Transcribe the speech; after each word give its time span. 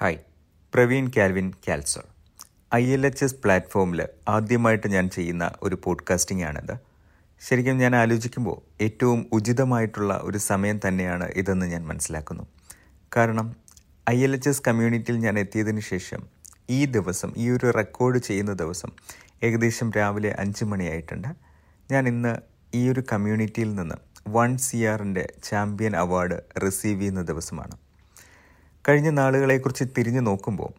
Hi 0.00 0.18
Praveen 0.74 1.10
Calvin 1.16 1.52
കാൽസോൾ 1.68 2.02
I 2.74 2.86
L 2.86 3.06
H 3.06 3.24
S 3.24 3.34
പ്ലാറ്റ്ഫോമിൽ 3.34 4.08
ആദ്യമായിട്ട് 4.28 4.88
ഞാൻ 4.88 5.10
ചെയ്യുന്ന 5.10 5.52
ഒരു 5.62 5.78
പോഡ്കാസ്റ്റിംഗ് 5.84 6.44
ആണിത്. 6.44 6.78
ശരിക്കും 7.40 7.78
ഞാൻ 7.78 7.96
ആലോചിക്കുമ്പോൾ 7.96 8.84
ഏറ്റവും 8.84 9.26
ഉചിതമായിട്ടുള്ള 9.32 10.20
ഒരു 10.22 10.38
സമയം 10.38 10.80
തന്നെയാണ് 10.88 11.24
ഇതെന്ന് 11.24 11.66
ഞാൻ 11.66 11.86
മനസ്സിലാക്കുന്നു. 11.86 12.46
കാരണം 13.16 13.56
ഐ 14.10 14.24
എൽ 14.24 14.34
എച്ച് 14.34 14.48
എസ് 14.48 14.62
കമ്മ്യൂണിറ്റിയിൽ 14.68 15.18
ഞാൻ 15.18 15.38
എത്തിയതിന് 15.38 15.80
ശേഷം 15.80 16.26
ഈ 16.70 16.84
ദിവസം 16.84 17.32
ഈ 17.36 17.50
ഒരു 17.50 17.70
റെക്കോർഡ് 17.70 18.18
ചെയ്യുന്ന 18.18 18.52
ദിവസം 18.52 18.92
ഏകദേശം 19.42 19.92
രാവിലെ 19.96 20.36
അഞ്ച് 20.38 20.64
മണിയായിട്ടുണ്ട്. 20.64 21.28
ഞാൻ 21.90 22.08
ഇന്ന് 22.08 22.36
ഈ 22.74 22.88
ഒരു 22.88 23.02
കമ്മ്യൂണിറ്റിയിൽ 23.12 23.74
നിന്ന് 23.74 23.94
വൺ 24.28 24.58
സി 24.58 24.76
ആറിന്റെ 24.76 25.32
ചാമ്പ്യൻ 25.42 25.96
അവാർഡ് 25.96 26.40
റിസീവ് 26.66 27.00
ചെയ്യുന്ന 27.00 27.22
ദിവസമാണ്. 27.22 27.85
കഴിഞ്ഞ 28.88 29.10
നാളുകളെക്കുറിച്ച് 29.10 29.84
തിരിഞ്ഞു 29.98 30.20
നോക്കുമ്പോൾ 30.20 30.72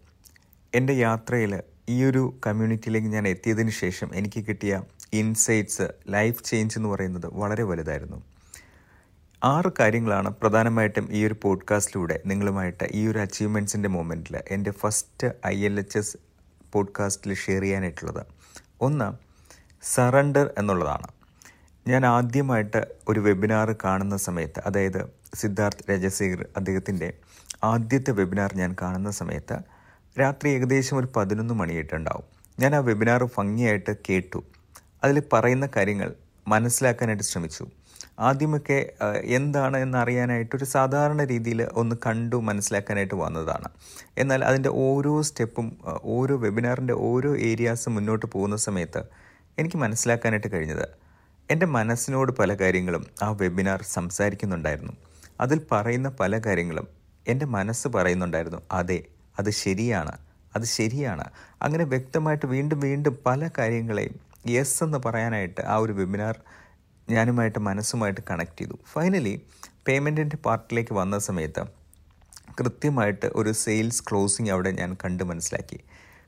എന്റെ 0.76 0.94
യാത്രയിൽ 0.94 1.62
ഈ 1.90 2.04
ഒരു 2.04 2.40
കമ്മ്യൂണിറ്റിയിലേക്ക് 2.48 3.08
ഞാൻ 3.08 3.28
എത്തിയതിന് 3.28 3.70
ശേഷം 3.70 4.16
എനിക്ക് 4.16 4.46
കിട്ടിയ 4.48 4.84
ഇൻസൈറ്റ്സ് 5.14 5.82
ലൈഫ് 6.08 6.44
ചേഞ്ച് 6.44 6.78
എന്ന് 6.78 6.90
പറയുന്നത് 6.90 7.26
വളരെ 7.34 7.64
വലുതായിരുന്നു. 7.64 8.24
ആറ് 9.44 9.72
കാര്യങ്ങളാണ് 9.80 10.30
പ്രധാനമായിട്ടും 10.30 11.08
ഈ 11.12 11.26
ഒരു 11.26 11.36
പോഡ്കാസ്റ്റിലൂടെ 11.42 12.22
നിങ്ങളുമായിട്ട് 12.26 12.84
ഈ 12.92 13.08
ഒരു 13.08 13.20
അച്ചീവ്മെന്റ്സിന്റെ 13.20 13.90
മൊമെന്റിൽ 13.90 14.40
എന്റെ 14.52 14.72
first 14.72 15.28
I 15.48 15.66
L 15.66 15.80
H 15.80 15.98
S 15.98 16.18
പോഡ്കാസ്റ്റിൽ 16.72 17.34
ഷെയർ 17.34 17.62
ചെയ്യാനായിട്ടുള്ളത്. 17.62 18.26
ഒന്ന് 18.82 19.14
സറണ്ടർ 19.96 20.54
എന്നുള്ളതാണ്. 20.58 21.08
ഞാൻ 21.90 22.06
ആദ്യമായിട്ട് 22.06 22.80
ഒരു 23.10 23.20
വെബിനാർ 23.20 23.76
കാണുന്ന 23.84 24.16
സമയത്ത് 24.18 24.60
അതായത് 24.68 25.02
സിദ്ധാർത്ഥ് 25.36 25.84
രജസേഖർ 25.92 26.42
അദ്ദേഹത്തിന്റെ 26.58 27.14
ആദ്യത്തെ 27.64 28.12
വെബിനാർ 28.12 28.52
ഞാൻ 28.56 28.76
കാണുന്ന 28.82 29.12
സമയത്ത് 29.12 29.58
രാത്രി 30.20 30.50
ഏകദേശം 30.50 30.98
ഒരു 30.98 31.08
പതിനൊന്ന് 31.16 31.54
മണിയായിട്ടുണ്ടാവും. 31.54 32.26
ഞാൻ 32.60 32.76
ആ 32.76 32.80
വെബിനാർ 32.80 33.24
ഭംഗിയായിട്ട് 33.38 33.94
കേട്ടു. 34.10 34.40
അതിൽ 35.04 35.18
പറയുന്ന 35.34 35.66
കാര്യങ്ങൾ 35.76 36.10
മനസ്സിലാക്കാനായിട്ട് 36.48 37.24
ശ്രമിച്ചു. 37.24 37.66
ആദ്യമൊക്കെ 38.20 38.78
എന്താണ് 39.38 39.78
എന്നറിയാനായിട്ട് 39.78 40.54
ഒരു 40.56 40.66
സാധാരണ 40.66 41.24
രീതിയിൽ 41.24 41.60
ഒന്ന് 41.64 41.96
കണ്ടു 42.06 42.36
മനസ്സിലാക്കാനായിട്ട് 42.36 43.16
വന്നതാണ്. 43.16 43.70
എന്നാൽ 44.18 44.44
അതിന്റെ 44.46 44.70
ഓരോ 44.86 45.22
സ്റ്റെപ്പും 45.22 45.68
ഓരോ 46.16 46.36
വെബിനാറിന്റെ 46.38 46.94
ഓരോ 47.10 47.36
ഏരിയാസും 47.50 47.94
മുന്നോട്ട് 47.96 48.26
പോകുന്ന 48.26 48.56
സമയത്ത് 48.68 49.04
എനിക്ക് 49.58 49.78
മനസ്സിലാക്കാനായിട്ട് 49.78 50.52
കഴിഞ്ഞത് 50.56 50.88
എന്റെ 51.52 51.66
മനസ്സിനോട് 51.66 52.32
പല 52.32 52.54
കാര്യങ്ങളും 52.54 53.08
ആ 53.22 53.32
വെബിനാർ 53.32 53.82
സംസാരിക്കുന്നുണ്ടായിരുന്നു. 53.84 54.94
അതിൽ 55.42 55.62
പറയുന്ന 55.72 56.10
പല 56.10 56.40
കാര്യങ്ങളും 56.40 56.88
എന്റെ 57.28 57.46
മനസ്സ് 57.46 57.88
പറയുന്നുണ്ടായിരുന്നു. 57.88 58.62
അതെ 58.72 59.06
അത് 59.40 59.50
ശരിയാണ് 59.50 60.18
അത് 60.56 60.66
ശരിയാണ്. 60.66 61.26
അങ്ങനെ 61.62 61.84
വ്യക്തമായിട്ട് 61.84 62.46
വീണ്ടും 62.46 62.80
വീണ്ടും 62.80 63.18
പല 63.26 63.50
കാര്യങ്ങളെയും 63.58 64.16
യെസ് 64.50 64.84
എന്ന് 64.84 64.98
പറയാനായിട്ട് 64.98 65.62
ആ 65.62 65.76
ഒരു 65.78 65.94
വെബിനാർ 65.94 66.36
ഞാനുമായിട്ട് 67.10 67.60
മനസ്സുമായിട്ട് 67.60 68.22
കണക്ട് 68.30 68.60
ചെയ്തു. 68.60 68.80
ഫൈനലി 68.94 69.42
പേയ്മെന്റിന്റെ 69.88 70.38
പാർട്ടിലേക്ക് 70.38 70.94
വന്ന 70.94 71.20
സമയത്ത് 71.20 71.64
കൃത്യമായിട്ട് 72.60 73.26
ഒരു 73.36 73.52
സെയിൽസ് 73.52 74.04
ക്ലോസിംഗ് 74.10 74.52
അവിടെ 74.52 74.72
ഞാൻ 74.72 74.98
കണ്ട് 75.06 75.24
മനസ്സിലാക്കി. 75.24 75.80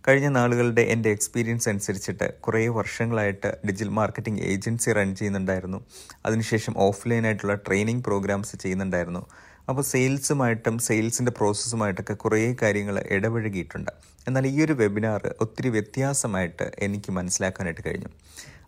കഴിഞ്ഞ 0.10 0.28
നാളുകളുടെ 0.28 0.82
എന്റെ 0.82 1.10
എക്സ്പീരിയൻസ് 1.10 1.70
അനുസരിച്ചിട്ട് 1.70 2.34
കുറേ 2.40 2.68
വർഷങ്ങളായിട്ട് 2.68 3.50
ഡിജിറ്റൽ 3.68 3.90
മാർക്കറ്റിംഗ് 3.90 4.42
ഏജൻസി 4.42 4.94
റൺ 4.94 5.16
ചെയ്യുന്നുണ്ടായിരുന്നു. 5.16 5.80
അതിനുശേഷം 6.26 6.74
ഓഫ്ലൈനായിട്ടുള്ള 6.78 7.54
ട്രെയിനിങ് 7.54 8.04
പ്രോഗ്രാംസ് 8.04 8.58
ചെയ്യുന്നുണ്ടായിരുന്നു. 8.58 9.22
അപ്പോൾ 9.70 9.82
സെയിൽസുമായിട്ടും 9.82 10.80
സെയിൽസിന്റെ 10.80 11.32
പ്രോസസ്സുമായിട്ടൊക്കെ 11.32 12.14
കുറേ 12.14 12.56
കാര്യങ്ങൾ 12.62 13.04
ഇടപഴകിയിട്ടുണ്ട്. 13.12 13.92
എന്നാൽ 14.28 14.48
ഈ 14.48 14.64
ഒരു 14.66 14.74
വെബിനാർ 14.74 15.36
ഒത്തിരി 15.42 15.70
വ്യത്യാസമായിട്ട് 15.70 16.72
എനിക്ക് 16.80 17.12
മനസ്സിലാക്കാനായിട്ട് 17.12 17.82
കഴിഞ്ഞു. 17.86 18.10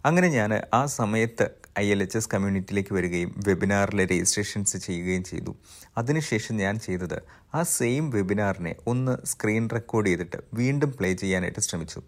അങ്ങനെ 0.06 0.28
ഞാൻ 0.28 0.62
ആ 0.74 0.86
സമയത്ത് 0.86 1.61
ഐ 1.80 1.92
എൽ 1.92 2.02
എച്ച് 2.02 2.18
എസ് 2.18 2.30
കമ്മ്യൂണിറ്റിയിലേക്ക് 2.34 2.94
വരികയും 2.94 3.44
വെബിനാറിലെ 3.48 4.06
രജിസ്ട്രേഷൻസ് 4.06 4.78
ചെയ്യുകയും 4.78 5.24
ചെയ്തു. 5.24 5.56
അതിനുശേഷം 5.98 6.58
ഞാൻ 6.58 6.80
ചെയ്തത് 6.80 7.22
ആ 7.56 7.64
സെയിം 7.64 8.10
വെബിനാറിനെ 8.10 8.76
ഒന്ന് 8.88 9.18
സ്ക്രീൻ 9.26 9.70
റെക്കോർഡ് 9.74 10.08
ചെയ്തിട്ട് 10.08 10.38
വീണ്ടും 10.54 10.92
പ്ലേ 10.92 11.14
ചെയ്യാനായിട്ട് 11.14 11.60
ശ്രമിച്ചു. 11.60 12.02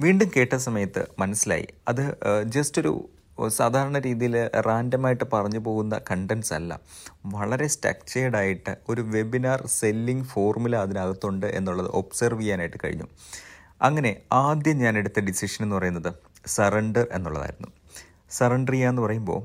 വീണ്ടും 0.00 0.30
കേട്ട 0.36 0.54
സമയത്ത് 0.56 1.06
മനസ്സിലായി. 1.18 1.66
അത് 1.88 2.16
ജസ്റ്റ് 2.44 2.82
ഒരു 2.82 3.08
സാധാരണ 3.48 3.98
രീതിയിൽ 3.98 4.48
റാൻഡമായിട്ട് 4.66 5.24
പറഞ്ഞു 5.32 5.58
പോകുന്ന 5.58 6.00
കണ്ടൻസ് 6.10 6.52
അല്ല. 6.52 6.80
വളരെ 7.26 7.66
സ്ട്രക്ചേർഡായിട്ട് 7.66 8.76
ഒരു 8.88 9.00
വെബിനാർ 9.02 9.66
സെല്ലിംഗ് 9.66 10.24
ഫോർമുല 10.24 10.76
അതിനകത്തുണ്ട് 10.76 11.46
എന്നുള്ളത് 11.46 11.86
ഒബ്സർവ് 11.86 12.40
ചെയ്യാനായിട്ട് 12.40 12.76
കഴിഞ്ഞു. 12.84 13.04
അങ്ങനെ 13.82 14.16
ആദ്യം 14.32 14.78
ഞാൻ 14.78 14.98
എടുത്ത 14.98 15.20
ഡിസിഷൻ 15.20 15.64
എന്ന് 15.64 15.76
പറയുന്നത് 15.76 16.12
സറണ്ടർ 16.46 17.06
എന്നുള്ളതായിരുന്നു. 17.12 17.68
സറണ്ടർ 18.30 18.72
ചെയ്യുക 18.72 18.88
എന്ന് 18.88 19.02
പറയുമ്പോൾ 19.02 19.40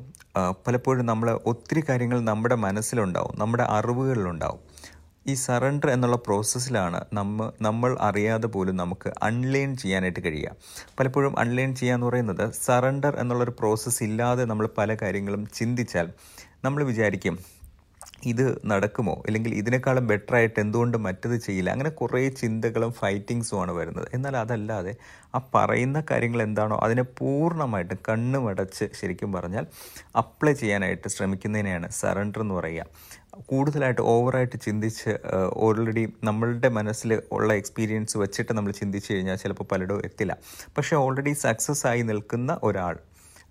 പലപ്പോഴും 0.67 1.05
നമ്മൾ 1.05 1.39
ഒത്തിരി 1.45 1.83
കാര്യങ്ങൾ 1.89 2.19
നമ്മുടെ 2.21 2.55
മനസ്സിലുണ്ടാവും 2.55 3.33
നമ്മുടെ 3.39 3.63
അറിവുകളിലുണ്ടാവും. 3.69 4.59
ഈ 5.27 5.33
സറണ്ടർ 5.33 5.89
എന്നുള്ള 5.89 6.15
പ്രോസസ്സിലാണ് 6.15 7.05
നമ്മ 7.13 7.51
നമ്മൾ 7.61 7.97
അറിയാതെ 8.01 8.47
പോലും 8.47 8.75
നമുക്ക് 8.75 9.09
അൺലേൺ 9.23 9.77
ചെയ്യാനായിട്ട് 9.77 10.19
കഴിയുക. 10.25 10.51
പലപ്പോഴും 10.99 11.39
അൺലേൺ 11.39 11.75
ചെയ്യുക 11.75 11.95
എന്ന് 11.95 12.07
പറയുന്നത് 12.07 12.51
സറണ്ടർ 12.65 13.15
എന്നുള്ളൊരു 13.15 13.53
പ്രോസസ്സ് 13.59 14.03
ഇല്ലാതെ 14.03 14.45
നമ്മൾ 14.45 14.69
പല 14.77 14.95
കാര്യങ്ങളും 15.01 15.47
ചിന്തിച്ചാൽ 15.53 16.09
നമ്മൾ 16.63 16.83
വിചാരിക്കും 16.83 17.37
ഇത് 18.25 18.61
നടക്കുമോ? 18.65 19.23
അല്ലെങ്കിൽ 19.27 19.55
ഇതിനേക്കാളും 19.55 20.07
ബെറ്റർ 20.07 20.35
ആയിട്ട് 20.35 20.59
എന്തുകൊണ്ട് 20.59 20.97
മറ്റത് 20.97 21.35
ചെയ്യില്ല? 21.37 21.69
അങ്ങനെ 21.69 21.89
കുറേ 21.89 22.29
ചിന്തകളും 22.29 22.93
ഫൈറ്റിങ്സുമാണ് 22.93 23.71
വരുന്നത്. 23.71 24.07
എന്നാൽ 24.13 24.37
അതല്ലാതെ 24.37 24.95
ആ 25.35 25.49
പറയുന്ന 25.55 26.03
കാര്യങ്ങൾ 26.11 26.41
എന്താണോ 26.41 26.77
അതിനെ 26.77 27.01
പൂർണമായിട്ട് 27.01 27.93
കണ്ണുമടച്ച് 28.09 28.85
ശരിക്കും 29.01 29.33
പറഞ്ഞാൽ 29.33 29.67
അപ്ലൈ 30.15 30.53
ചെയ്യാനായിട്ട് 30.53 31.07
ശ്രമിക്കുന്നതിനെയാണ് 31.07 31.89
സറണ്ടർ 31.91 32.41
എന്ന് 32.41 32.55
പറയുക. 32.55 32.85
കൂടുതലായിട്ട് 33.45 34.01
ഓവറായിട്ട് 34.01 34.61
ചിന്തിച്ച് 34.61 35.19
ഓൾറെഡി 35.55 36.13
നമ്മളുടെ 36.23 36.69
മനസ്സിൽ 36.69 37.21
ഉള്ള 37.31 37.53
എക്സ്പീരിയൻസ് 37.53 38.17
വെച്ചിട്ട് 38.17 38.53
നമ്മൾ 38.53 38.71
ചിന്തിച്ച് 38.71 39.13
കഴിഞ്ഞാൽ 39.13 39.35
ചിലപ്പോൾ 39.35 39.63
പലരും 39.71 40.01
എത്തില്ല. 40.05 40.37
പക്ഷേ 40.77 40.95
ഓൾറെഡി 40.95 41.33
സക്സസ് 41.33 41.87
ആയി 41.87 42.01
നിൽക്കുന്ന 42.01 42.59
ഒരാൾ 42.63 42.99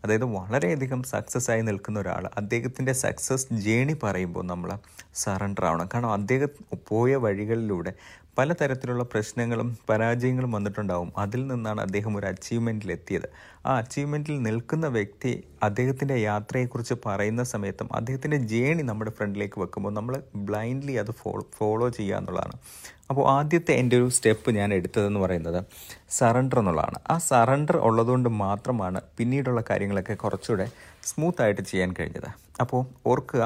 അതായത് 0.05 0.25
വളരെയധികം 0.35 1.03
സക്സസ് 1.05 1.51
ആയി 1.51 1.61
നിൽക്കുന്ന 1.61 1.99
ഒരാൾ 2.01 2.25
അദ്ദേഹത്തിന്റെ 2.37 2.93
സക്സസ് 3.03 3.47
ജേണി 3.65 3.97
പറയുമ്പോൾ 4.03 4.45
നമ്മൾ 4.45 4.71
സറണ്ടർ 5.15 5.65
ആവണം. 5.65 5.89
കാരണം 5.95 6.13
അദ്ദേഹം 6.13 6.51
പോയ 6.89 7.17
വഴികളിലൂടെ 7.17 7.93
പലതരത്തിലുള്ള 8.39 9.03
പ്രശ്നങ്ങളും 9.03 9.79
പരാജയങ്ങളും 9.91 10.53
വന്നിട്ടുണ്ടാവും. 10.53 11.13
അതിൽ 11.19 11.47
നിന്നാണ് 11.47 11.81
അദ്ദേഹം 11.81 12.17
ഒരു 12.17 12.27
അച്ചീവ്മെന്റിൽ 12.27 12.93
എത്തിയത് 12.93 13.29
ആ 13.67 13.77
അച്ചീവ്മെന്റിൽ 13.79 14.43
നിൽക്കുന്ന 14.43 14.87
വ്യക്തി 14.87 15.33
അദ്ദേഹത്തിന്റെ 15.63 16.17
യാത്രയെക്കുറിച്ച് 16.21 16.95
പറയുന്ന 17.07 17.43
സമയത്തും 17.45 17.89
അദ്ദേഹത്തിന്റെ 17.93 18.37
ജേണി 18.53 18.83
നമ്മുടെ 18.83 19.11
ഫ്രണ്ടിലേക്ക് 19.11 19.61
വെക്കുമ്പോൾ 19.61 19.93
നമ്മൾ 19.93 20.23
ബ്ലൈൻഡ്ലി 20.35 20.93
അത് 20.93 21.11
ഫോളോ 21.11 21.45
ഫോളോ 21.59 21.89
ചെയ്യുക 21.89 22.17
എന്നുള്ളതാണ്. 22.17 22.57
അപ്പോൾ 23.11 23.25
ആദ്യത്തെ 23.31 23.73
എന്റെ 23.73 23.97
ഒരു 23.97 24.09
സ്റ്റെപ്പ് 24.09 24.51
ഞാൻ 24.51 24.75
എടുത്തതെന്ന് 24.75 25.21
പറയുന്നത് 25.21 25.65
സറണ്ടർ 26.11 26.59
എന്നുള്ളതാണ്. 26.59 26.99
ആ 27.11 27.19
സറണ്ടർ 27.19 27.77
ഉള്ളതുകൊണ്ട് 27.77 28.29
മാത്രമാണ് 28.29 29.01
പിന്നീടുള്ള 29.19 29.63
കാര്യങ്ങളൊക്കെ 29.71 30.15
കുറച്ചുകൂടെ 30.15 30.67
സ്മൂത്തായിട്ട് 31.05 31.63
ചെയ്യാൻ 31.63 31.95
കഴിഞ്ഞത്. 31.99 32.29
അപ്പോൾ 32.61 32.83
ഓർക്കുക 33.07 33.43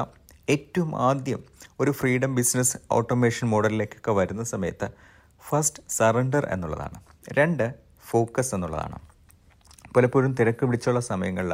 ഏറ്റവും 0.49 1.01
ആദ്യം 1.01 1.43
ഒരു 1.79 1.91
ഫ്രീഡം 1.91 2.35
ബിസിനസ് 2.35 2.77
ഓട്ടോമേഷൻ 2.91 3.47
മോഡലിലേക്കൊക്കെ 3.47 4.11
വരുന്ന 4.11 4.43
സമയത്ത് 4.43 4.89
ഫസ്റ്റ് 5.47 5.83
സറണ്ടർ 5.89 6.45
എന്നുള്ളതാണ്. 6.45 6.99
രണ്ട് 7.33 7.73
ഫോക്കസ് 8.09 8.55
എന്നുള്ളതാണ്. 8.55 8.99
പലപ്പോഴും 9.95 10.35
തിരക്ക് 10.39 10.65
പിടിച്ചുള്ള 10.65 10.99
സമയങ്ങളിൽ 10.99 11.53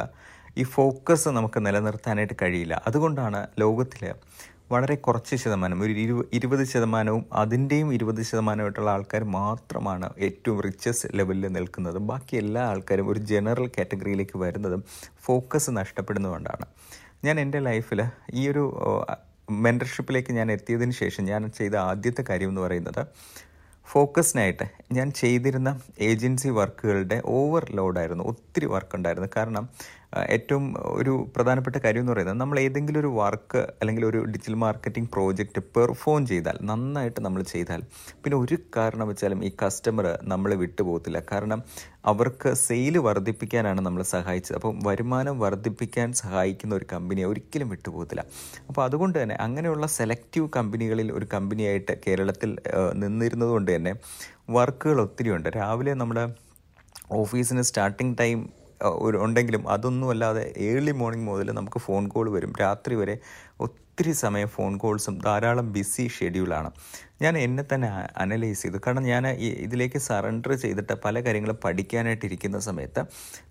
ഈ 0.58 0.62
ഫോക്കസ് 0.62 1.28
നമുക്ക് 1.28 1.66
നിലനിർത്താനായിട്ട് 1.66 2.32
കഴിയില്ല. 2.42 2.82
അതുകൊണ്ടാണ് 2.86 3.46
ലോകത്തിൽ 3.58 4.14
വളരെ 4.72 4.94
കുറച്ച് 4.94 5.36
ശതമാനം 5.36 5.82
ഒരു 5.82 5.92
ഇരു 5.92 6.28
ഇരുപത് 6.32 6.64
ശതമാനവും 6.64 7.26
അതിന്റെയും 7.32 7.94
ഇരുപത് 7.94 8.22
ശതമാനമായിട്ടുള്ള 8.22 8.90
ആൾക്കാർ 8.90 9.24
മാത്രമാണ് 9.24 10.10
ഏറ്റവും 10.18 10.60
റിച്ചസ് 10.60 11.06
ലെവലിൽ 11.14 11.46
നിൽക്കുന്നതും. 11.46 12.06
ബാക്കി 12.06 12.36
എല്ലാ 12.36 12.62
ആൾക്കാരും 12.62 13.08
ഒരു 13.08 13.18
ജനറൽ 13.18 13.68
കാറ്റഗറിയിലേക്ക് 13.68 14.38
വരുന്നതും 14.38 14.84
ഫോക്കസ് 15.22 15.70
നഷ്ടപ്പെടുന്നതുകൊണ്ടാണ്. 15.70 16.66
ഞാൻ 17.22 17.36
എന്റെ 17.40 17.58
ലൈഫിൽ 17.60 18.00
ഈ 18.34 18.44
ഒരു 18.48 18.62
മെന്റർഷിപ്പിലേക്ക് 19.66 20.32
ഞാൻ 20.32 20.48
എത്തിയതിന് 20.52 20.94
ശേഷം 21.00 21.24
ഞാൻ 21.24 21.42
ചെയ്ത 21.50 21.74
ആദ്യത്തെ 21.90 22.22
കാര്യം 22.30 22.48
എന്ന് 22.48 22.60
പറയുന്നത് 22.60 23.02
ഫോക്കസിനായിട്ട് 23.86 24.66
ഞാൻ 24.92 25.08
ചെയ്തിരുന്ന 25.10 25.70
ഏജൻസി 26.00 26.50
വർക്കുകളുടെ 26.58 27.18
ഓവർ 27.38 27.64
ലോഡായിരുന്നു 27.78 28.24
ഒത്തിരി 28.24 28.66
വർക്ക് 28.66 28.94
ഉണ്ടായിരുന്നു. 28.96 29.28
കാരണം 29.36 29.64
ഏറ്റവും 30.28 30.64
ഒരു 30.92 31.12
പ്രധാനപ്പെട്ട 31.36 31.76
കാര്യം 31.76 32.00
എന്ന് 32.00 32.12
പറയുന്നത് 32.12 32.38
നമ്മൾ 32.40 32.60
ഏതെങ്കിലും 32.60 33.00
ഒരു 33.00 33.10
വർക്ക് 33.18 33.60
അല്ലെങ്കിൽ 33.80 34.04
ഒരു 34.06 34.18
ഡിജിറ്റൽ 34.24 34.54
മാർക്കറ്റിംഗ് 34.54 35.10
പ്രോജക്റ്റ് 35.12 35.62
പെർഫോം 35.76 36.26
ചെയ്താൽ 36.26 36.58
നന്നായിട്ട് 36.62 37.20
നമ്മൾ 37.20 37.42
ചെയ്താൽ 37.42 37.80
പിന്നെ 38.24 38.36
ഒരു 38.36 38.58
കാരണം 38.76 39.06
വെച്ചാലും 39.08 39.40
ഈ 39.44 39.50
കസ്റ്റമർ 39.62 40.06
നമ്മളെ 40.22 40.56
വിട്ടുപോകത്തില്ല 40.56 41.20
കാരണം 41.32 41.62
അവർക്ക് 42.06 42.50
സെയിൽ 42.62 42.94
വർദ്ധിപ്പിക്കാനാണ് 42.98 43.80
നമ്മൾ 43.80 44.02
സഹായിച്ചത്. 44.12 44.56
അപ്പം 44.56 44.78
വരുമാനം 44.86 45.34
വർദ്ധിപ്പിക്കാൻ 45.38 46.08
സഹായിക്കുന്ന 46.22 46.72
ഒരു 46.74 46.86
കമ്പനിയെ 46.92 47.26
ഒരിക്കലും 47.26 47.68
വിട്ടുപോകത്തില്ല 47.68 48.24
അപ്പോൾ 48.68 48.82
അതുകൊണ്ട് 48.82 49.18
തന്നെ 49.22 49.36
അങ്ങനെയുള്ള 49.40 49.86
സെലക്റ്റീവ് 49.98 50.48
കമ്പനികളിൽ 50.56 51.10
ഒരു 51.12 51.28
കമ്പനിയായിട്ട് 51.34 51.94
കേരളത്തിൽ 52.06 52.50
നിന്നിരുന്നതുകൊണ്ട് 52.50 53.00
നിന്നിരുന്നത് 53.02 53.50
കൊണ്ട് 53.50 53.70
തന്നെ 53.74 53.92
വർക്കുകൾ 54.50 54.98
ഒത്തിരി 55.00 55.30
ഉണ്ട് 55.30 55.48
രാവിലെ 55.56 55.94
നമ്മുടെ 55.94 56.24
ഓഫീസിന് 57.12 57.62
സ്റ്റാർട്ടിംഗ് 57.62 58.16
ടൈം 58.18 58.38
ഉണ്ടെങ്കിലും 59.16 59.68
അതൊന്നുമല്ലാതെ 59.68 60.52
ഏർലി 60.56 60.90
മോർണിംഗ് 60.90 61.26
മുതൽ 61.26 61.50
നമുക്ക് 61.52 61.78
ഫോൺ 61.78 62.08
കോൾ 62.08 62.30
വരും. 62.30 62.52
രാത്രി 62.60 62.94
വരെ 62.94 63.16
ഒത്തിരി 63.62 64.12
സമയം 64.12 64.48
ഫോൺ 64.48 64.72
കോൾസും 64.76 65.14
ധാരാളം 65.18 65.66
ബിസി 65.72 66.04
ഷെഡ്യൂളാണ് 66.08 66.70
ഞാൻ 67.22 67.34
എന്നെ 67.38 67.64
തന്നെ 67.72 67.88
അനലൈസ് 68.16 68.62
ചെയ്തു. 68.62 68.78
കാരണം 68.86 69.02
ഞാൻ 69.02 69.24
ഇതിലേക്ക് 69.64 69.98
സറണ്ടർ 69.98 70.52
ചെയ്തിട്ട് 70.52 70.94
പല 71.04 71.20
കാര്യങ്ങളും 71.20 71.58
പഠിക്കാനായിട്ട് 71.64 72.24
ഇരിക്കുന്ന 72.24 72.58
സമയത്ത് 72.58 73.02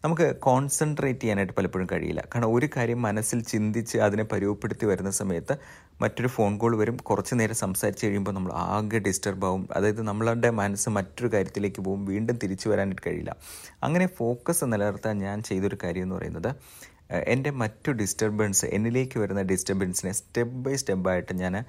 നമുക്ക് 0.03 0.27
കോൺസെൻട്രേറ്റ് 0.35 1.19
ചെയ്യാനായിട്ട് 1.19 1.53
പലപ്പോഴും 1.53 1.87
കഴിയില്ല. 1.91 2.21
കാരണം 2.21 2.53
ഒരു 2.55 2.69
കാര്യം 2.75 3.01
മനസ്സിൽ 3.01 3.41
ചിന്തിച്ച് 3.43 3.97
അതിനെ 3.97 4.23
പരുവപ്പെടുത്തി 4.23 4.85
വരുന്ന 4.85 5.11
സമയത്ത് 5.11 5.55
മറ്റൊരു 6.01 6.27
ഫോൺ 6.27 6.57
കോൾ 6.57 6.75
വരും. 6.77 6.97
കുറച്ച് 6.97 7.35
നേരം 7.39 7.55
സംസാരിച്ച് 7.55 8.03
കഴിയുമ്പോൾ 8.05 8.31
നമ്മൾ 8.31 8.51
ആകെ 8.53 8.99
ഡിസ്റ്റർബ് 8.99 9.45
ആവും. 9.45 9.63
അതായത് 9.75 10.01
നമ്മളുടെ 10.01 10.49
മനസ്സ് 10.61 10.89
മറ്റൊരു 10.89 11.31
കാര്യത്തിലേക്ക് 11.33 11.81
പോകും. 11.81 12.03
വീണ്ടും 12.05 12.37
തിരിച്ചു 12.43 12.69
വരാനായിട്ട് 12.69 13.01
കഴിയില്ല. 13.07 13.35
അങ്ങനെ 13.83 14.07
ഫോക്കസ് 14.19 14.65
നിലനിർത്താൻ 14.73 15.17
ഞാൻ 15.17 15.43
ചെയ്തൊരു 15.43 15.77
കാര്യം 15.83 16.03
എന്ന് 16.03 16.15
പറയുന്നത് 16.15 16.51
എന്റെ 17.11 17.51
മറ്റു 17.51 17.91
ഡിസ്റ്റർബൻസ് 17.91 18.65
എന്നിലേക്ക് 18.65 19.19
വരുന്ന 19.19 19.41
ഡിസ്റ്റർബൻസിനെ 19.41 20.11
സ്റ്റെപ്പ് 20.11 20.55
ബൈ 20.55 20.75
സ്റ്റെപ്പായിട്ട് 20.75 21.33
ഞാൻ 21.33 21.63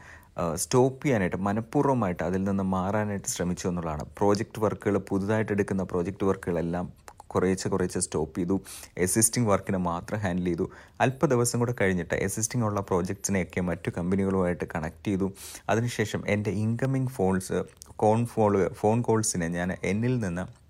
സ്റ്റോപ്പ് 0.54 1.04
ചെയ്യാനായിട്ട് 1.04 1.36
മനഃപൂർവമായിട്ട് 1.36 2.22
അതിൽ 2.22 2.44
നിന്ന് 2.44 2.62
മാറാനായിട്ട് 2.62 3.28
ശ്രമിച്ചു 3.28 3.68
എന്നുള്ളതാണ്. 3.68 4.04
പ്രോജക്റ്റ് 4.18 4.60
വർക്കുകൾ 4.60 4.98
പുതുതായിട്ട് 4.98 5.52
എടുക്കുന്ന 5.52 5.82
പ്രോജക്റ്റ് 5.82 6.24
വർക്കുകളെല്ലാം 6.24 6.92
കുറേശ്ശെ 7.26 7.68
കുറേശ്ശെ 7.68 8.00
സ്റ്റോപ്പ് 8.00 8.38
ചെയ്തു. 8.38 8.60
എസിസ്റ്റിംഗ് 8.98 9.48
വർക്കിനെ 9.48 9.78
മാത്രം 9.78 10.18
ഹാൻഡിൽ 10.18 10.44
ചെയ്തു. 10.44 10.70
അല്പ 11.00 11.26
ദിവസം 11.26 11.58
കൂടെ 11.58 11.74
കഴിഞ്ഞിട്ട് 11.80 12.14
എസിസ്റ്റിംഗ് 12.14 12.66
ഉള്ള 12.66 12.80
പ്രോജക്ട്സിനെയൊക്കെ 12.80 13.60
മറ്റു 13.60 13.90
കമ്പനികളുമായിട്ട് 13.90 14.64
കണക്ട് 14.74 15.06
ചെയ്തു. 15.06 15.32
അതിനുശേഷം 15.68 16.22
എന്റെ 16.28 16.50
ഇൻകമിങ് 16.50 17.06
ഫോൺസ് 17.06 17.64
കോൺ 17.96 18.26
ഫോൾ 18.26 18.68
ഫോൺ 18.68 19.02
കോൾസിനെ 19.02 19.48
ഞാൻ 19.48 19.72
എന്നിൽ 19.84 20.18
നിന്ന് 20.18 20.61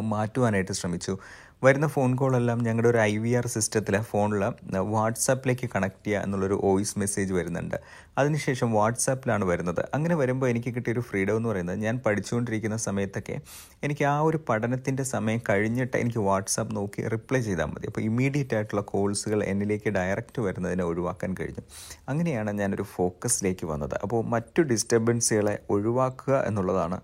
മാറ്റുവാനായിട്ട് 0.00 0.72
ശ്രമിച്ചു. 0.72 1.18
വരുന്ന 1.64 1.86
ഫോൺ 1.86 2.16
കോളെല്ലാം 2.16 2.58
ഞങ്ങളുടെ 2.62 2.88
ഒരു 2.88 2.98
ഐ 2.98 3.16
വി 3.16 3.32
ആർ 3.32 3.46
സിസ്റ്റത്തിലെ 3.46 4.00
ഫോണിൽ 4.00 4.44
വാട്സാപ്പിലേക്ക് 4.76 5.70
കണക്ട് 5.74 6.06
ചെയ്യുക 6.06 6.22
എന്നുള്ളൊരു 6.22 6.60
വോയിസ് 6.64 6.98
മെസ്സേജ് 6.98 7.32
വരുന്നുണ്ട്. 7.32 7.74
അതിനുശേഷം 8.18 8.72
വാട്സാപ്പിലാണ് 8.72 9.44
വരുന്നത്. 9.44 9.88
അങ്ങനെ 9.94 10.14
വരുമ്പോൾ 10.14 10.48
എനിക്ക് 10.48 10.74
കിട്ടിയൊരു 10.74 11.00
ഫ്രീഡം 11.00 11.36
എന്ന് 11.36 11.48
പറയുന്നത് 11.48 11.78
ഞാൻ 11.78 12.00
പഠിച്ചുകൊണ്ടിരിക്കുന്ന 12.06 12.76
സമയത്തൊക്കെ 12.76 13.40
എനിക്ക് 13.82 14.04
ആ 14.04 14.20
ഒരു 14.20 14.40
പഠനത്തിന്റെ 14.48 15.02
സമയം 15.02 15.40
കഴിഞ്ഞിട്ട് 15.48 15.96
എനിക്ക് 15.96 16.18
വാട്സാപ്പ് 16.18 16.76
നോക്കി 16.76 17.08
റിപ്ലൈ 17.08 17.40
ചെയ്താൽ 17.40 17.64
മതി. 17.64 17.86
അപ്പോൾ 17.86 18.00
ഇമ്മീഡിയറ്റ് 18.00 18.54
ആയിട്ടുള്ള 18.54 18.82
കോൾസുകൾ 18.82 19.44
എന്നിലേക്ക് 19.44 19.90
ഡയറക്റ്റ് 19.90 20.42
വരുന്നതിനെ 20.42 20.84
ഒഴിവാക്കാൻ 20.84 21.34
കഴിഞ്ഞു. 21.40 21.60
അങ്ങനെയാണ് 22.08 22.50
ഞാനൊരു 22.50 22.82
ഫോക്കസിലേക്ക് 22.82 23.66
വന്നത്. 23.66 23.94
അപ്പോൾ 24.02 24.24
മറ്റു 24.24 24.62
ഡിസ്റ്റർബൻസുകളെ 24.62 25.58
ഒഴിവാക്കുക 25.70 26.44
എന്നുള്ളതാണ് 26.46 27.00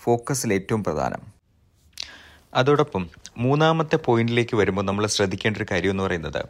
ഫോക്കസിൽ 0.00 0.52
ഏറ്റവും 0.52 0.84
പ്രധാനം. 0.84 1.33
അതോടൊപ്പം 2.54 3.08
മൂന്നാമത്തെ 3.38 3.96
പോയിന്റിലേക്ക് 3.96 4.56
വരുമ്പോൾ 4.56 4.82
നമ്മൾ 4.82 5.06
ശ്രദ്ധിക്കേണ്ട 5.06 5.56
ഒരു 5.56 5.66
കാര്യം 5.70 5.90
എന്ന് 5.90 6.04
പറയുന്നത് 6.04 6.42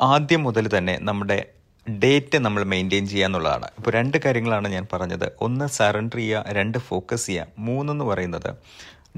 ആദ്യം 0.00 0.42
മുതൽ 0.42 0.78
തന്നെ 0.78 0.98
നമ്മുടെ 1.00 1.38
ഡേറ്റ് 1.86 2.38
നമ്മൾ 2.38 2.64
മെയിന്റെയിൻ 2.64 3.06
ചെയ്യുക 3.06 3.26
എന്നുള്ളതാണ്. 3.26 3.68
ഇപ്പോൾ 3.78 3.90
രണ്ട് 3.90 4.18
കാര്യങ്ങളാണ് 4.24 4.68
ഞാൻ 4.68 4.86
പറഞ്ഞത്. 4.92 5.32
ഒന്ന് 5.40 5.66
സറണ്ടർ 5.66 6.16
ചെയ്യുക 6.16 6.44
രണ്ട് 6.48 6.78
ഫോക്കസ് 6.78 7.26
ചെയ്യുക. 7.26 7.46
മൂന്നെന്ന് 7.58 8.04
പറയുന്നത് 8.04 8.50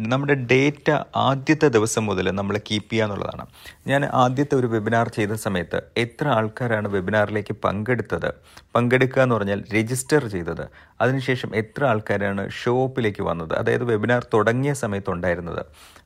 നമ്മുടെ 0.08 0.34
ഡേറ്റ 0.34 0.88
ആദ്യത്തെ 1.16 1.68
ദിവസം 1.68 2.06
മുതൽ 2.06 2.30
നമ്മൾ 2.30 2.58
കീപ്പ് 2.58 2.90
ചെയ്യുക 2.90 3.04
എന്നുള്ളതാണ്. 3.04 3.44
ഞാൻ 3.86 4.04
ആദ്യത്തെ 4.04 4.56
ഒരു 4.56 4.66
വെബിനാർ 4.66 5.08
ചെയ്ത 5.08 5.32
സമയത്ത് 5.32 5.82
എത്ര 5.96 6.28
ആൾക്കാരാണ് 6.28 6.88
വെബിനാറിലേക്ക് 6.88 7.52
പങ്കെടുത്തത്? 7.52 8.32
പങ്കെടുക്കുക 8.76 9.22
എന്ന് 9.22 9.34
പറഞ്ഞാൽ 9.34 9.64
രജിസ്റ്റർ 9.74 10.28
ചെയ്തത്. 10.28 10.68
അതിനുശേഷം 11.00 11.54
എത്ര 11.54 11.84
ആൾക്കാരാണ് 11.84 12.50
ഷോപ്പിലേക്ക് 12.50 13.22
വന്നത്? 13.22 13.54
അതായത് 13.54 13.84
വെബിനാർ 13.84 14.26
തുടങ്ങിയ 14.34 14.72
സമയത്ത് 14.72 15.10
ഉണ്ടായിരുന്നത്. 15.10 15.62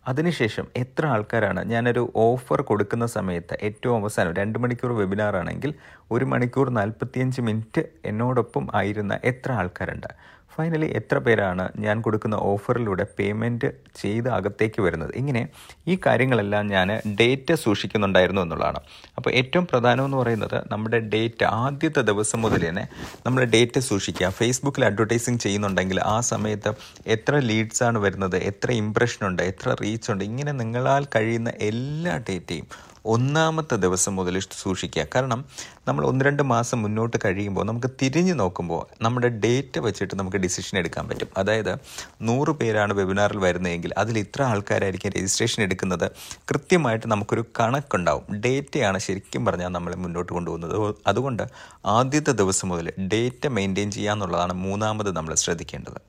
അതിനുശേഷം 0.08 0.67
എത്ര 0.76 1.06
ആൾക്കാരാണ്? 1.06 1.64
ഞാനൊരു 1.64 2.12
ഓഫർ 2.14 2.62
കൊടുക്കുന്ന 2.62 3.06
സമയത്ത് 3.06 3.58
ഏറ്റവും 3.62 3.96
അവസാനം 3.96 4.35
രണ്ട് 4.35 4.58
മണിക്കൂർ 4.58 4.93
വെബിനാർ 4.93 5.37
ആണെങ്കിൽ 5.37 5.75
ഒരു 6.11 6.25
മണിക്കൂർ 6.25 6.70
നാൽപ്പത്തിയഞ്ച് 6.70 7.41
മിനിറ്റ് 7.41 7.85
എന്നോടൊപ്പം 8.05 8.69
ആയിരുന്ന 8.75 9.19
എത്ര 9.25 9.52
ആൾക്കാരുണ്ട്? 9.52 10.33
ഫൈനലി 10.56 10.89
എത്ര 10.99 11.19
പേരാണ് 11.19 11.65
ഞാൻ 11.85 11.97
കൊടുക്കുന്ന 12.01 12.37
ഓഫറിലൂടെ 12.51 13.05
പേയ്മെന്റ് 13.19 13.69
ചെയ്ത് 14.01 14.29
അകത്തേക്ക് 14.29 14.81
വരുന്നത്? 14.83 15.12
ഇങ്ങനെ 15.21 15.43
ഈ 15.89 15.95
കാര്യങ്ങളെല്ലാം 16.06 16.65
ഞാൻ 16.67 16.89
ഡേറ്റ 17.21 17.51
സൂക്ഷിക്കുന്നുണ്ടായിരുന്നു 17.65 18.43
എന്നുള്ളതാണ്. 18.43 18.81
അപ്പോൾ 19.17 19.31
ഏറ്റവും 19.41 19.67
പ്രധാനമെന്ന് 19.73 20.17
പറയുന്നത് 20.17 20.59
നമ്മുടെ 20.73 20.99
ഡേറ്റ 21.15 21.45
ആദ്യത്തെ 21.45 22.05
ദിവസം 22.11 22.41
മുതൽ 22.43 22.62
തന്നെ 22.69 22.85
നമ്മൾ 23.27 23.45
ഡേറ്റ 23.56 23.79
സൂക്ഷിക്കുക. 23.91 24.31
ഫേസ്ബുക്കിൽ 24.41 24.85
അഡ്വർടൈസിങ് 24.85 25.39
ചെയ്യുന്നുണ്ടെങ്കിൽ 25.39 26.01
ആ 26.15 26.17
സമയത്ത് 26.33 26.73
എത്ര 27.17 27.37
ലീഡ്സാണ് 27.51 27.99
വരുന്നത് 27.99 28.37
എത്ര 28.53 28.71
ഇമ്പ്രഷനുണ്ട് 28.83 29.43
എത്ര 29.43 29.77
റീച്ച് 29.83 30.11
ഉണ്ട് 30.12 30.25
ഇങ്ങനെ 30.25 30.53
നിങ്ങളാൽ 30.62 31.05
കഴിയുന്ന 31.17 31.53
എല്ലാ 31.71 32.17
ഡേറ്റയും 32.31 32.67
ഒന്നാമത്തെ 33.06 33.77
ദിവസം 33.77 34.17
മുതൽ 34.17 34.39
സൂക്ഷിക്കുക. 34.39 35.06
കാരണം 35.15 35.45
നമ്മൾ 35.89 36.06
ഒന്ന് 36.06 36.25
രണ്ട് 36.25 36.43
മാസം 36.43 36.83
മുന്നോട്ട് 36.83 37.17
കഴിയുമ്പോൾ 37.25 37.65
നമുക്ക് 37.65 37.91
തിരിഞ്ഞു 38.03 38.35
നോക്കുമ്പോൾ 38.35 38.87
നമ്മുടെ 39.03 39.29
ഡേറ്റ് 39.29 39.81
വെച്ചിട്ട് 39.81 40.15
നമുക്ക് 40.19 40.37
ഡിസിഷൻ 40.37 40.79
എടുക്കാൻ 40.79 41.09
പറ്റും. 41.09 41.29
അതായത് 41.37 41.77
നൂറ് 42.23 42.51
പേരാണ് 42.51 42.93
വെബിനാറിൽ 42.93 43.39
വരുന്നതെങ്കിൽ 43.39 43.93
അതിൽ 43.99 44.19
ഇത്ര 44.19 44.43
ആൾക്കാരായിരിക്കും 44.43 45.11
രജിസ്ട്രേഷൻ 45.11 45.62
എടുക്കുന്നത്. 45.62 46.11
കൃത്യമായിട്ട് 46.51 47.06
നമുക്കൊരു 47.06 47.45
കണക്കുണ്ടാവും. 47.61 48.41
ഡേറ്റയാണ് 48.41 48.99
ശരിക്കും 48.99 49.45
പറഞ്ഞാൽ 49.45 49.69
നമ്മളെ 49.69 49.97
മുന്നോട്ട് 49.97 50.33
കൊണ്ടുപോകുന്നത്. 50.33 50.95
അതുകൊണ്ട് 51.06 51.43
ആദ്യത്തെ 51.87 52.31
ദിവസം 52.31 52.69
മുതൽ 52.69 52.93
ഡേറ്റ 53.12 53.47
മെയിന്റെയിൻ 53.47 53.91
ചെയ്യുക 53.91 54.12
എന്നുള്ളതാണ് 54.12 54.53
മൂന്നാമത് 54.53 55.17
നമ്മൾ 55.17 55.35
ശ്രദ്ധിക്കേണ്ടത്. 55.35 56.01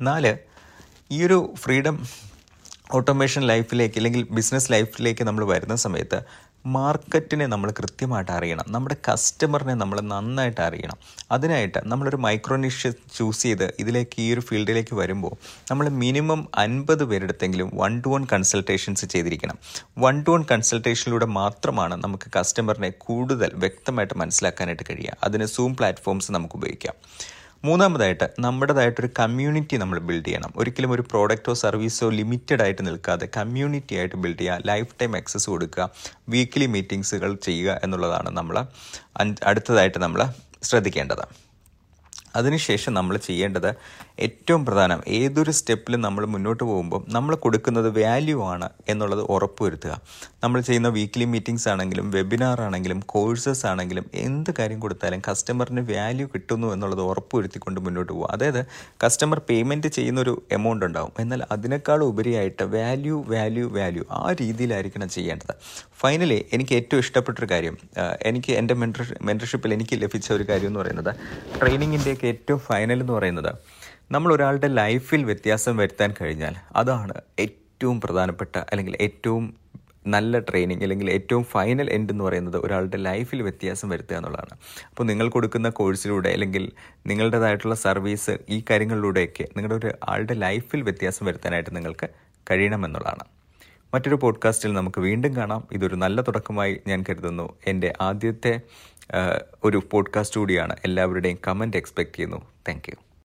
നാല് 0.00 0.38
ഈ 1.10 1.24
ഒരു 1.26 1.54
ഫ്രീഡം 1.56 2.06
ഓട്ടോമേഷൻ 2.94 3.42
ലൈഫിലേക്ക് 3.42 3.94
അല്ലെങ്കിൽ 3.96 4.26
ബിസിനസ് 4.30 4.72
ലൈഫിലേക്ക് 4.72 5.24
നമ്മൾ 5.24 5.44
വരുന്ന 5.44 5.76
സമയത്ത് 5.76 6.22
മാർക്കറ്റിനെ 6.66 7.46
നമ്മൾ 7.46 7.70
കൃത്യമായിട്ട് 7.70 8.32
അറിയണം. 8.32 8.64
നമ്മുടെ 8.68 8.96
കസ്റ്റമറിനെ 9.08 9.74
നമ്മൾ 9.74 10.00
നന്നായിട്ട് 10.00 10.60
അറിയണം. 10.60 10.96
അതിനായിട്ട് 11.30 11.78
നമ്മളൊരു 11.84 12.16
മൈക്രോനിഷ് 12.16 12.88
ചൂസ് 13.16 13.42
ചെയ്ത് 13.42 13.74
ഇതിലേക്ക് 13.78 14.20
ഈ 14.20 14.34
ഒരു 14.34 14.40
ഫീൽഡിലേക്ക് 14.40 14.94
വരുമ്പോൾ 14.94 15.36
നമ്മൾ 15.70 15.88
മിനിമം 15.88 16.48
അൻപത് 16.54 17.04
പേരെടുത്തെങ്കിലും 17.04 17.70
വൺ 17.74 18.02
ടു 18.06 18.08
വൺ 18.08 18.26
കൺസൾട്ടേഷൻസ് 18.32 19.06
ചെയ്തിരിക്കണം. 19.06 19.58
വൺ 19.98 20.22
ടു 20.22 20.30
വൺ 20.30 20.44
കൺസൾട്ടേഷനിലൂടെ 20.50 21.26
മാത്രമാണ് 21.26 22.04
നമുക്ക് 22.04 22.38
കസ്റ്റമറിനെ 22.38 22.90
കൂടുതൽ 22.90 23.52
വ്യക്തമായിട്ട് 23.54 24.14
മനസ്സിലാക്കാനായിട്ട് 24.18 24.82
കഴിയുക. 24.90 25.16
അതിന് 25.24 25.46
സൂം 25.46 25.76
പ്ലാറ്റ്ഫോംസ് 25.76 26.32
നമുക്ക് 26.32 26.54
ഉപയോഗിക്കാം. 26.54 26.94
മൂന്നാമതായിട്ട് 27.64 28.26
നമ്മുടേതായിട്ടൊരു 28.40 29.08
കമ്മ്യൂണിറ്റി 29.18 29.76
നമ്മൾ 29.76 29.98
ബിൽഡ് 30.08 30.26
ചെയ്യണം. 30.26 30.50
ഒരിക്കലും 30.56 30.90
ഒരു 30.96 31.02
പ്രോഡക്റ്റോ 31.10 31.52
സർവീസോ 31.62 32.08
ലിമിറ്റഡ് 32.10 32.62
ആയിട്ട് 32.62 32.86
നിൽക്കാതെ 32.86 33.26
കമ്മ്യൂണിറ്റി 33.36 33.94
ആയിട്ട് 34.00 34.16
ബിൽഡ് 34.24 34.38
ചെയ്യുക 34.38 34.58
ലൈഫ് 34.70 34.92
ടൈം 35.00 35.16
ആക്സസ് 35.16 35.48
കൊടുക്കുക 35.50 35.86
വീക്ക്ലി 36.34 36.66
മീറ്റിംഗ്സുകൾ 36.74 37.32
ചെയ്യുക 37.48 37.80
എന്നുള്ളതാണ് 37.84 38.30
നമ്മൾ 38.38 38.58
അടുത്തതായിട്ട് 39.50 39.98
നമ്മൾ 39.98 40.22
ശ്രദ്ധിക്കേണ്ടത്. 40.62 41.45
അതിനുശേഷം 42.38 42.92
നമ്മൾ 42.98 43.16
ചെയ്യേണ്ടത് 43.28 43.70
ഏറ്റവും 44.26 44.62
പ്രധാനം 44.66 45.00
ഏതൊരു 45.18 45.52
സ്റ്റെപ്പിലും 45.58 46.00
നമ്മൾ 46.06 46.22
മുന്നോട്ട് 46.34 46.62
പോകുമ്പോൾ 46.70 47.00
നമ്മൾ 47.16 47.32
കൊടുക്കുന്നത് 47.44 47.88
വാല്യൂ 47.98 48.38
ആണ് 48.52 48.68
എന്നുള്ളത് 48.92 49.22
ഉറപ്പുവരുത്തുക 49.34 49.94
നമ്മൾ 50.44 50.58
ചെയ്യുന്ന 50.68 50.88
വീക്ക്ലി 50.96 51.26
മീറ്റിംഗ്സ് 51.34 51.68
ആണെങ്കിലും 51.72 52.06
വെബിനാർ 52.16 52.60
ആണെങ്കിലും 52.66 52.98
കോഴ്സസ് 53.12 53.64
ആണെങ്കിലും 53.70 54.04
എന്ത് 54.26 54.50
കാര്യം 54.58 54.80
കൊടുത്താലും 54.84 55.20
കസ്റ്റമറിന് 55.28 55.82
വാല്യൂ 55.92 56.26
കിട്ടുന്നു 56.34 56.68
എന്നുള്ളത് 56.74 57.02
ഉറപ്പുവരുത്തിക്കൊണ്ട് 57.10 57.80
മുന്നോട്ട് 57.86 58.12
പോകുക. 58.12 58.28
അതായത് 58.34 58.60
കസ്റ്റമർ 59.04 59.38
പേയ്മെന്റ് 59.48 59.90
ചെയ്യുന്നൊരു 59.96 60.34
എമൗണ്ട് 60.58 60.84
ഉണ്ടാകും 60.88 61.12
എന്നാൽ 61.24 61.42
അതിനേക്കാൾ 61.56 62.00
ഉപരിയായിട്ട് 62.12 62.64
വാല്യൂ 62.76 63.16
വാല്യൂ 63.34 63.66
വാല്യൂ 63.78 64.04
ആ 64.20 64.24
രീതിയിലായിരിക്കണം 64.42 65.10
ചെയ്യേണ്ടത്. 65.16 65.54
ഫൈനലി 66.02 66.38
എനിക്ക് 66.54 66.74
ഏറ്റവും 66.78 67.00
ഇഷ്ടപ്പെട്ടൊരു 67.04 67.48
കാര്യം 67.52 67.76
എനിക്ക് 68.30 68.52
എന്റെ 68.60 68.74
മെന്റർ 68.80 69.04
മെന്റർഷിപ്പിൽ 69.28 69.70
എനിക്ക് 69.76 69.96
ലഭിച്ച 70.02 70.28
ഒരു 70.36 70.44
കാര്യം 70.50 70.70
എന്ന് 70.70 70.80
പറയുന്നത് 70.80 71.12
ട്രെയിനിങ്ങിന്റെയൊക്കെ 71.60 72.25
ഏറ്റവും 72.26 72.60
ഫൈനൽ 72.60 73.00
എന്ന് 73.00 73.12
പറയുന്നത് 73.12 73.52
നമ്മൾ 74.10 74.30
ഒരാളുടെ 74.34 74.68
ലൈഫിൽ 74.80 75.22
വ്യത്യാസം 75.24 75.76
വരുത്താൻ 75.76 76.10
കഴിഞ്ഞാൽ 76.20 76.56
അതാണ് 76.76 77.14
ഏറ്റവും 77.38 77.96
പ്രധാനപ്പെട്ട 78.00 78.56
അല്ലെങ്കിൽ 78.70 78.96
ഏറ്റവും 79.00 79.46
നല്ല 80.06 80.38
ട്രെയിനിങ് 80.38 80.82
അല്ലെങ്കിൽ 80.82 81.08
ഏറ്റവും 81.10 81.44
ഫൈനൽ 81.44 81.88
എൻഡ് 81.90 82.12
എന്ന് 82.12 82.24
പറയുന്നത് 82.24 82.58
ഒരാളുടെ 82.64 82.98
ലൈഫിൽ 83.06 83.40
വ്യത്യാസം 83.42 83.88
വരുത്തുക 83.88 84.16
എന്നുള്ളതാണ്. 84.16 84.54
അപ്പോൾ 84.90 85.04
നിങ്ങൾ 85.04 85.28
കൊടുക്കുന്ന 85.28 85.68
കോഴ്സിലൂടെ 85.68 86.28
അല്ലെങ്കിൽ 86.28 86.64
നിങ്ങളുടേതായിട്ടുള്ള 87.06 87.74
സർവീസ് 87.74 88.34
ഈ 88.48 88.58
കാര്യങ്ങളിലൂടെയൊക്കെ 88.70 89.46
നിങ്ങളുടെ 89.56 89.76
ഒരു 89.76 89.90
ആളുടെ 90.08 90.34
ലൈഫിൽ 90.44 90.82
വ്യത്യാസം 90.82 91.26
വരുത്താനായിട്ട് 91.26 91.72
നിങ്ങൾക്ക് 91.76 92.08
കഴിയണമെന്നുള്ളതാണ് 92.50 93.24
മറ്റൊരു 93.94 94.16
പോഡ്കാസ്റ്റിൽ 94.22 94.72
നമുക്ക് 94.72 95.00
വീണ്ടും 95.00 95.32
കാണാം. 95.36 95.62
ഇതൊരു 95.72 95.96
നല്ല 95.96 96.20
തുടക്കമായി 96.20 96.72
ഞാൻ 96.86 97.04
കരുതുന്നു. 97.08 97.46
എന്റെ 97.66 97.90
ആദ്യത്തെ 98.00 98.52
ഒരു 99.64 99.82
പോഡ്കാസ്റ്റ് 99.90 100.40
കൂടിയാണ്. 100.40 100.76
എല്ലാവരുടെയും 100.84 101.38
കമന്റ് 101.46 101.76
എക്സ്പെക്റ്റ് 101.76 102.16
ചെയ്യുന്നു. 102.16 102.42
താങ്ക് 102.68 103.05